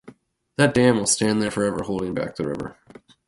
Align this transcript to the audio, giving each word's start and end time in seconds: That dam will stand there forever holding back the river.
That 0.57 0.73
dam 0.73 0.97
will 0.97 1.05
stand 1.05 1.43
there 1.43 1.51
forever 1.51 1.83
holding 1.83 2.15
back 2.15 2.35
the 2.35 2.47
river. 2.47 2.75